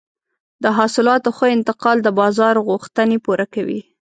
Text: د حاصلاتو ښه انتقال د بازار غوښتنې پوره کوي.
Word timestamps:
د 0.63 0.65
حاصلاتو 0.77 1.29
ښه 1.37 1.47
انتقال 1.57 1.97
د 2.03 2.09
بازار 2.19 2.55
غوښتنې 2.67 3.17
پوره 3.25 3.45
کوي. 3.53 3.79